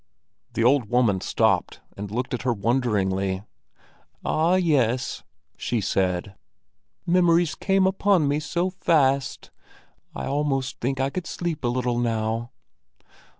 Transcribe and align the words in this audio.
The 0.53 0.63
old 0.63 0.89
woman 0.89 1.21
stopped 1.21 1.79
and 1.95 2.09
looked 2.09 2.33
at 2.33 2.41
her 2.41 2.53
wonderingly. 2.53 3.43
"Ah, 4.25 4.55
yes!" 4.55 5.21
she 5.57 5.79
said. 5.79 6.33
"Memories 7.05 7.53
came 7.53 7.85
upon 7.85 8.27
me 8.27 8.39
so 8.39 8.71
fast! 8.71 9.51
I 10.15 10.25
almost 10.25 10.79
think 10.79 10.99
I 10.99 11.11
could 11.11 11.27
sleep 11.27 11.63
a 11.63 11.67
little 11.67 11.99
now." 11.99 12.49